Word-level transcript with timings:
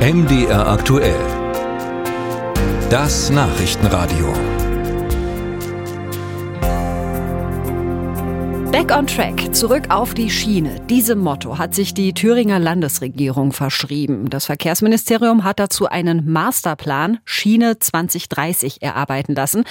MDR 0.00 0.66
aktuell. 0.66 1.20
Das 2.88 3.28
Nachrichtenradio. 3.28 4.32
Back 8.72 8.96
on 8.96 9.06
Track, 9.06 9.54
zurück 9.54 9.90
auf 9.90 10.14
die 10.14 10.30
Schiene. 10.30 10.80
Diesem 10.86 11.18
Motto 11.18 11.58
hat 11.58 11.74
sich 11.74 11.92
die 11.92 12.14
Thüringer 12.14 12.58
Landesregierung 12.58 13.52
verschrieben. 13.52 14.30
Das 14.30 14.46
Verkehrsministerium 14.46 15.44
hat 15.44 15.58
dazu 15.58 15.86
einen 15.86 16.32
Masterplan 16.32 17.18
Schiene 17.26 17.78
2030 17.78 18.80
erarbeiten 18.80 19.34
lassen. 19.34 19.64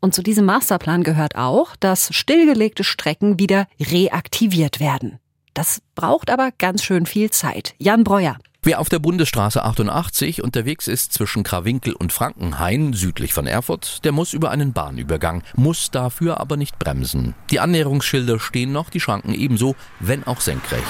Und 0.00 0.14
zu 0.14 0.22
diesem 0.22 0.46
Masterplan 0.46 1.02
gehört 1.02 1.36
auch, 1.36 1.76
dass 1.76 2.08
stillgelegte 2.10 2.84
Strecken 2.84 3.38
wieder 3.38 3.66
reaktiviert 3.78 4.80
werden. 4.80 5.18
Das 5.52 5.82
braucht 5.94 6.30
aber 6.30 6.52
ganz 6.56 6.82
schön 6.82 7.04
viel 7.04 7.28
Zeit. 7.28 7.74
Jan 7.76 8.02
Breuer. 8.02 8.38
Wer 8.66 8.80
auf 8.80 8.88
der 8.88 8.98
Bundesstraße 8.98 9.62
88 9.62 10.42
unterwegs 10.42 10.88
ist 10.88 11.12
zwischen 11.12 11.42
Krawinkel 11.42 11.92
und 11.92 12.14
Frankenhain, 12.14 12.94
südlich 12.94 13.34
von 13.34 13.46
Erfurt, 13.46 14.02
der 14.06 14.12
muss 14.12 14.32
über 14.32 14.50
einen 14.50 14.72
Bahnübergang, 14.72 15.42
muss 15.54 15.90
dafür 15.90 16.40
aber 16.40 16.56
nicht 16.56 16.78
bremsen. 16.78 17.34
Die 17.50 17.60
Annäherungsschilder 17.60 18.40
stehen 18.40 18.72
noch, 18.72 18.88
die 18.88 19.00
Schranken 19.00 19.34
ebenso, 19.34 19.76
wenn 20.00 20.26
auch 20.26 20.40
senkrecht. 20.40 20.82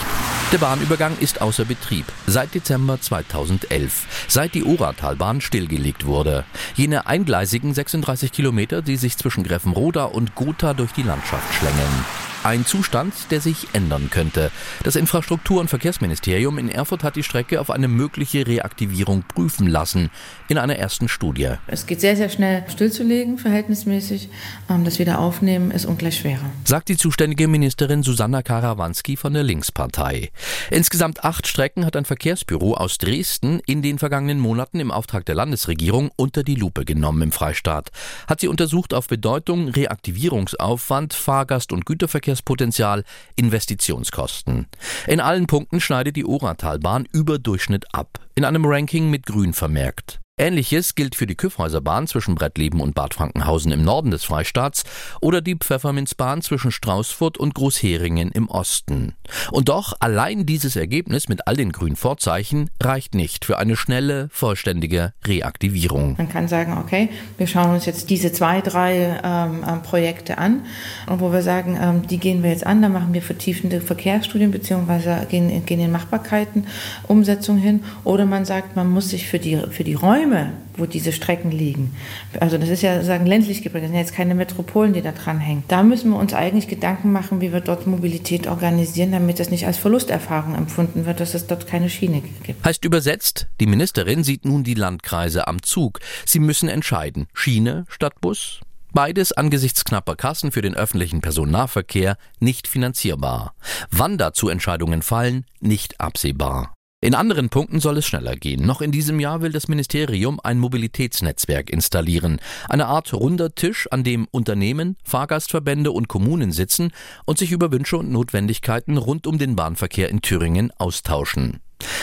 Der 0.52 0.59
Bahnübergang 0.59 1.18
ist 1.18 1.42
außer 1.42 1.65
Betrieb 1.65 2.05
seit 2.29 2.55
Dezember 2.55 3.01
2011, 3.01 4.27
seit 4.29 4.54
die 4.54 4.62
Oratalbahn 4.62 5.41
stillgelegt 5.41 6.06
wurde. 6.06 6.45
Jene 6.77 7.09
eingleisigen 7.09 7.74
36 7.74 8.30
Kilometer, 8.30 8.82
die 8.82 8.96
sich 8.96 9.16
zwischen 9.18 9.43
Greffenroda 9.43 10.04
und 10.04 10.37
Gotha 10.37 10.74
durch 10.74 10.93
die 10.93 11.02
Landschaft 11.02 11.52
schlängeln. 11.54 12.04
Ein 12.44 12.66
Zustand, 12.66 13.14
der 13.30 13.40
sich 13.40 13.68
ändern 13.72 14.10
könnte. 14.10 14.50
Das 14.82 14.96
Infrastruktur- 14.96 15.62
und 15.62 15.70
Verkehrsministerium 15.70 16.58
in 16.58 16.68
Erfurt 16.68 17.02
hat 17.02 17.16
die 17.16 17.22
Strecke 17.22 17.58
auf 17.58 17.70
eine 17.70 17.88
mögliche 17.88 18.46
Reaktivierung 18.46 19.22
prüfen 19.22 19.66
lassen 19.66 20.10
in 20.48 20.58
einer 20.58 20.76
ersten 20.76 21.09
Studie. 21.09 21.52
Es 21.66 21.86
geht 21.86 22.02
sehr, 22.02 22.16
sehr 22.16 22.28
schnell 22.28 22.62
stillzulegen, 22.68 23.38
verhältnismäßig. 23.38 24.28
Ähm, 24.68 24.84
das 24.84 24.98
Wiederaufnehmen 24.98 25.70
ist 25.70 25.86
ungleich 25.86 26.18
schwerer. 26.18 26.45
Sagt 26.64 26.90
die 26.90 26.98
zuständige 26.98 27.48
Ministerin 27.48 28.02
Susanna 28.02 28.42
Karawanski 28.42 29.16
von 29.16 29.32
der 29.32 29.42
Linkspartei. 29.42 30.30
Insgesamt 30.70 31.24
acht 31.24 31.46
Strecken 31.46 31.86
hat 31.86 31.96
ein 31.96 32.04
Verkehrsbüro 32.04 32.74
aus 32.74 32.98
Dresden 32.98 33.60
in 33.64 33.80
den 33.80 33.98
vergangenen 33.98 34.38
Monaten 34.38 34.80
im 34.80 34.90
Auftrag 34.90 35.24
der 35.24 35.34
Landesregierung 35.34 36.10
unter 36.16 36.42
die 36.42 36.56
Lupe 36.56 36.84
genommen 36.84 37.23
im 37.23 37.32
Freistaat. 37.32 37.90
Hat 38.29 38.40
sie 38.40 38.48
untersucht 38.48 38.92
auf 38.92 39.08
Bedeutung, 39.08 39.68
Reaktivierungsaufwand, 39.68 41.14
Fahrgast- 41.14 41.73
und 41.73 41.86
Güterverkehr 41.86 42.34
Verkehrspotenzial, 42.35 43.04
Investitionskosten. 43.37 44.66
In 45.07 45.21
allen 45.21 45.46
Punkten 45.46 45.80
schneidet 45.80 46.16
die 46.16 46.24
Oratalbahn 46.24 47.07
über 47.13 47.38
Durchschnitt 47.38 47.87
ab, 47.93 48.18
in 48.35 48.45
einem 48.45 48.65
Ranking 48.66 49.10
mit 49.10 49.26
Grün 49.26 49.52
vermerkt. 49.52 50.21
Ähnliches 50.37 50.96
gilt 50.96 51.15
für 51.15 51.29
die 51.29 51.37
Küffhäuserbahn 51.37 52.09
zwischen 52.09 52.35
Brettleben 52.35 52.80
und 52.80 52.96
Bad 52.96 53.15
Frankenhausen 53.15 53.71
im 53.71 53.85
Norden 53.85 54.10
des 54.10 54.24
Freistaats 54.24 54.82
oder 55.21 55.41
die 55.41 55.54
Pfefferminzbahn 55.54 56.43
zwischen 56.43 56.73
Straußfurt 56.73 57.38
und 57.38 57.54
Großheringen 57.54 58.32
im 58.32 58.49
Osten. 58.49 59.15
Und 59.52 59.68
doch 59.68 59.95
allein 60.01 60.45
dieses 60.45 60.74
Ergebnis 60.74 61.29
mit 61.29 61.46
all 61.46 61.54
den 61.54 61.71
grünen 61.71 61.95
Vorzeichen 61.95 62.68
reicht 62.82 63.15
nicht 63.15 63.45
für 63.45 63.60
eine 63.60 63.76
schnelle, 63.76 64.28
vollständige 64.32 65.12
Reaktivierung. 65.25 66.16
Man 66.19 66.28
kann 66.28 66.48
sagen, 66.48 66.78
okay, 66.78 67.10
wir 67.38 67.47
schauen 67.47 67.71
uns 67.71 67.87
jetzt 67.87 68.10
diese 68.10 68.32
zwei, 68.32 68.60
drei 68.60 69.21
ähm, 69.22 69.65
ähm 69.65 69.82
Projekte 69.82 70.38
an 70.38 70.65
und 71.06 71.21
wo 71.21 71.31
wir 71.31 71.43
sagen, 71.43 71.78
ähm, 71.81 72.09
die 72.09 72.19
gehen 72.19 72.43
wir 72.43 72.50
jetzt 72.50 72.66
an, 72.66 72.82
da 72.82 72.88
machen 72.88 73.15
wir 73.15 73.22
vertiefende 73.22 73.81
Verkehrsstudien 73.81 74.50
beziehungsweise 74.50 75.28
gehen, 75.31 75.65
gehen 75.65 75.78
in 75.78 75.93
Machbarkeiten, 75.93 76.66
Umsetzung 77.06 77.56
hin 77.56 77.84
oder 78.03 78.26
man 78.26 78.44
sagt, 78.44 78.75
man 78.75 78.91
muss 78.91 79.10
sich 79.10 79.28
für 79.28 79.38
die, 79.38 79.62
für 79.71 79.84
die 79.84 79.94
Räume 79.94 80.23
Räume, 80.25 80.53
wo 80.76 80.86
diese 80.86 81.12
Strecken 81.12 81.50
liegen, 81.50 81.94
also 82.41 82.58
das 82.58 82.69
ist 82.69 82.82
ja 82.82 83.03
sagen 83.03 83.26
ländlich 83.26 83.62
geprägt, 83.62 83.84
das 83.84 83.91
sind 83.91 83.98
jetzt 83.98 84.14
keine 84.14 84.34
Metropolen, 84.34 84.92
die 84.92 85.02
da 85.02 85.12
dran 85.12 85.38
hängen. 85.38 85.64
Da 85.68 85.82
müssen 85.82 86.10
wir 86.10 86.18
uns 86.18 86.34
eigentlich 86.34 86.68
Gedanken 86.68 87.12
machen, 87.12 87.40
wie 87.40 87.52
wir 87.52 87.60
dort 87.60 87.86
Mobilität 87.86 88.46
organisieren, 88.46 89.12
damit 89.12 89.38
das 89.38 89.50
nicht 89.50 89.66
als 89.66 89.76
Verlusterfahrung 89.76 90.54
empfunden 90.54 91.06
wird, 91.06 91.20
dass 91.20 91.34
es 91.34 91.46
dort 91.46 91.66
keine 91.66 91.90
Schiene 91.90 92.22
gibt. 92.42 92.64
Heißt 92.64 92.84
übersetzt, 92.84 93.48
die 93.60 93.66
Ministerin 93.66 94.24
sieht 94.24 94.44
nun 94.44 94.64
die 94.64 94.74
Landkreise 94.74 95.46
am 95.46 95.62
Zug. 95.62 96.00
Sie 96.24 96.40
müssen 96.40 96.68
entscheiden, 96.68 97.26
Schiene 97.34 97.84
statt 97.88 98.20
Bus? 98.20 98.60
Beides 98.92 99.32
angesichts 99.32 99.84
knapper 99.84 100.14
Kassen 100.14 100.52
für 100.52 100.62
den 100.62 100.74
öffentlichen 100.74 101.20
Personennahverkehr 101.20 102.16
nicht 102.38 102.68
finanzierbar. 102.68 103.54
Wann 103.90 104.18
dazu 104.18 104.48
Entscheidungen 104.48 105.02
fallen, 105.02 105.44
nicht 105.60 106.00
absehbar. 106.00 106.73
In 107.04 107.15
anderen 107.15 107.50
Punkten 107.50 107.81
soll 107.81 107.98
es 107.98 108.06
schneller 108.06 108.34
gehen. 108.34 108.65
Noch 108.65 108.81
in 108.81 108.91
diesem 108.91 109.20
Jahr 109.20 109.42
will 109.42 109.53
das 109.53 109.69
Ministerium 109.69 110.41
ein 110.42 110.59
Mobilitätsnetzwerk 110.59 111.69
installieren. 111.69 112.41
Eine 112.66 112.87
Art 112.87 113.12
runder 113.12 113.54
Tisch, 113.54 113.87
an 113.91 114.04
dem 114.04 114.26
Unternehmen, 114.31 114.97
Fahrgastverbände 115.04 115.91
und 115.93 116.09
Kommunen 116.09 116.50
sitzen 116.50 116.93
und 117.26 117.37
sich 117.37 117.53
über 117.53 117.70
Wünsche 117.70 117.98
und 117.98 118.10
Notwendigkeiten 118.10 118.97
rund 118.97 119.26
um 119.26 119.37
den 119.37 119.54
Bahnverkehr 119.54 120.09
in 120.09 120.22
Thüringen 120.22 120.72
austauschen. 120.78 121.60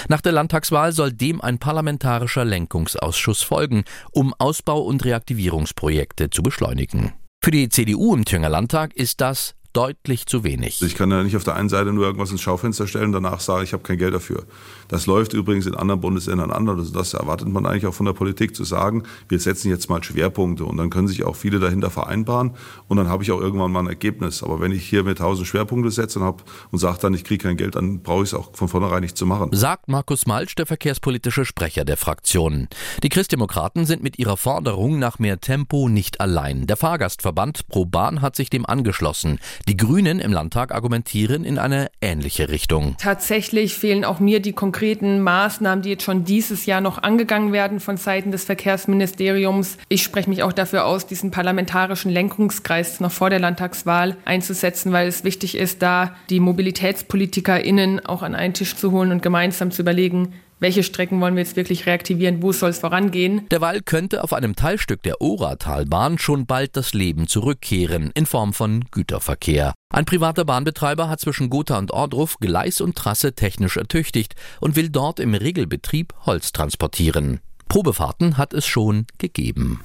Nach 0.08 0.22
der 0.22 0.34
Landtagswahl 0.34 0.92
soll 0.92 1.12
dem 1.12 1.42
ein 1.42 1.58
parlamentarischer 1.58 2.46
Lenkungsausschuss 2.46 3.42
folgen, 3.42 3.86
um 4.12 4.36
Ausbau- 4.38 4.82
und 4.82 5.04
Reaktivierungsprojekte 5.04 6.30
zu 6.30 6.44
beschleunigen. 6.44 7.14
Für 7.44 7.50
die 7.50 7.70
CDU 7.70 8.14
im 8.14 8.24
Thüringer 8.24 8.50
Landtag 8.50 8.94
ist 8.94 9.20
das 9.20 9.56
deutlich 9.74 10.26
zu 10.26 10.44
wenig. 10.44 10.82
Ich 10.82 10.96
kann 10.96 11.12
ja 11.12 11.24
nicht 11.24 11.36
auf 11.36 11.44
der 11.44 11.56
einen 11.56 11.70
Seite 11.70 11.94
nur 11.94 12.06
irgendwas 12.06 12.32
ins 12.32 12.42
Schaufenster 12.42 12.88
stellen 12.88 13.08
und 13.08 13.24
danach 13.24 13.40
sagen, 13.40 13.64
ich 13.64 13.74
habe 13.74 13.84
kein 13.84 13.98
Geld 13.98 14.14
dafür. 14.14 14.44
Das 14.88 15.06
läuft 15.06 15.34
übrigens 15.34 15.66
in 15.66 15.76
anderen 15.76 16.02
Bundesländern 16.02 16.52
anders. 16.52 16.80
Also 16.80 16.94
das 16.94 17.14
erwartet 17.14 17.48
man 17.48 17.66
eigentlich 17.66 17.86
auch 17.86 17.94
von 17.94 18.06
der 18.06 18.14
Politik 18.14 18.56
zu 18.56 18.64
sagen, 18.64 19.04
wir 19.30 19.40
setzen 19.40 19.70
jetzt 19.70 19.90
mal 19.90 20.04
Schwerpunkte 20.04 20.66
und 20.66 20.78
dann 20.78 20.90
können 20.90 21.08
sich 21.08 21.24
auch 21.24 21.36
viele 21.36 21.60
dahinter 21.60 21.90
vereinbaren 21.90 22.52
und 22.88 22.98
dann 22.98 23.08
habe 23.08 23.24
ich 23.24 23.32
auch 23.32 23.40
irgendwann 23.40 23.72
mal 23.72 23.80
ein 23.80 23.88
Ergebnis. 23.88 24.44
Aber 24.44 24.60
wenn 24.60 24.72
ich 24.72 24.88
hier 24.88 25.04
mit 25.04 25.20
tausend 25.20 25.48
Schwerpunkte 25.48 25.92
setze 25.92 26.20
und, 26.20 26.26
hab, 26.26 26.44
und 26.72 26.80
sage 26.80 26.98
dann, 27.02 27.14
ich 27.14 27.24
kriege 27.24 27.44
kein 27.44 27.58
Geld, 27.58 27.76
dann 27.76 28.02
brauche 28.02 28.24
ich 28.24 28.30
es 28.30 28.34
auch 28.34 28.56
von 28.56 28.68
vornherein 28.68 29.02
nicht 29.02 29.18
zu 29.18 29.26
machen. 29.26 29.50
Sagt 29.54 29.88
Markus 29.88 30.26
Malsch, 30.26 30.56
der 30.56 30.66
verkehrspolitische 30.66 31.46
Sprecher 31.46 31.86
der 31.86 31.98
Fraktion. 31.98 32.68
Die 33.04 33.10
Christdemokraten 33.10 33.86
sind 33.86 34.04
mit 34.04 34.20
ihrer 34.20 34.38
Forderung 34.38 35.00
nach 35.00 35.20
mehr 35.20 35.40
Tempo 35.40 35.88
nicht 35.90 36.20
allein. 36.20 36.68
Der 36.68 36.78
Fahrgastverband 36.78 37.68
Pro 37.68 37.86
Bahn 37.86 38.22
hat 38.22 38.36
sich 38.36 38.50
dem 38.50 38.66
angeschlossen. 38.66 39.40
Die 39.68 39.78
Grünen 39.78 40.20
im 40.20 40.32
Landtag 40.32 40.74
argumentieren 40.74 41.44
in 41.44 41.58
eine 41.58 41.90
ähnliche 42.02 42.50
Richtung. 42.50 42.96
Tatsächlich 42.98 43.76
fehlen 43.76 44.04
auch 44.04 44.20
mir 44.20 44.40
die 44.40 44.54
konkreten 44.54 45.22
Maßnahmen, 45.22 45.84
die 45.84 45.90
jetzt 45.90 46.04
schon 46.04 46.24
dieses 46.24 46.66
Jahr 46.66 46.82
noch 46.82 47.02
angegangen 47.02 47.54
werden 47.54 47.80
von 47.80 47.98
Seiten 47.98 48.32
des 48.32 48.44
Verkehrsministeriums. 48.46 49.78
Ich 49.88 50.04
spreche 50.04 50.30
mich 50.30 50.44
auch 50.44 50.54
dafür 50.54 50.86
aus, 50.86 51.06
diesen 51.06 51.32
parlamentarischen 51.32 52.12
Lenkungskreis 52.12 53.00
noch 53.00 53.12
vor 53.12 53.30
der 53.30 53.40
Landtagswahl 53.40 54.18
einzusetzen, 54.26 54.92
weil 54.92 55.08
es 55.08 55.24
wichtig 55.24 55.56
ist, 55.56 55.82
da 55.82 56.16
die 56.30 56.40
MobilitätspolitikerInnen 56.40 58.06
auch 58.06 58.24
an 58.24 58.36
einen 58.36 58.54
Tisch 58.54 58.76
zu 58.76 58.92
holen 58.92 59.12
und 59.12 59.22
gemeinsam 59.22 59.72
zu 59.72 59.82
überlegen, 59.82 60.34
welche 60.62 60.84
Strecken 60.84 61.20
wollen 61.20 61.36
wir 61.36 61.44
jetzt 61.44 61.58
wirklich 61.58 61.86
reaktivieren, 61.86 62.42
wo 62.42 62.54
soll 62.54 62.70
es 62.70 62.80
vorangehen. 62.80 63.50
Derweil 63.50 63.82
könnte 63.82 64.24
auf 64.24 64.32
einem 64.32 64.56
Teilstück 64.56 65.04
der 65.04 65.20
Oratalbahn 65.20 66.20
schon 66.20 66.46
bald 66.46 66.78
das 66.78 66.94
Leben 66.94 67.28
zurückkehren 67.28 68.12
in 68.14 68.26
Form 68.26 68.54
von 68.54 68.86
Güterverkehr. 68.92 69.74
Ein 69.92 70.06
privater 70.06 70.46
Bahnbetreiber 70.46 71.10
hat 71.10 71.20
zwischen 71.20 71.50
Gotha 71.50 71.78
und 71.78 71.92
Ordruf 71.92 72.38
Gleis 72.40 72.80
und 72.80 72.96
Trasse 72.96 73.34
technisch 73.34 73.76
ertüchtigt 73.76 74.36
und 74.62 74.76
will 74.76 74.90
dort 74.90 75.20
im 75.20 75.34
Regelbetrieb 75.34 76.14
Holz 76.26 76.52
transportieren. 76.54 77.42
Probefahrten 77.68 78.38
hat 78.38 78.54
es 78.54 78.68
schon 78.68 79.08
gegeben. 79.18 79.82